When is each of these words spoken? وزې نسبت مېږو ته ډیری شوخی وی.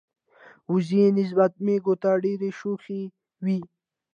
وزې 0.71 1.03
نسبت 1.17 1.53
مېږو 1.65 1.93
ته 2.01 2.09
ډیری 2.23 2.51
شوخی 2.59 3.01
وی. 3.43 3.59